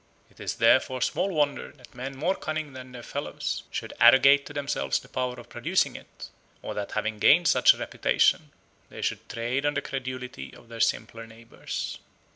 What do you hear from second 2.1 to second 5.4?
more cunning than their fellows should arrogate to themselves the power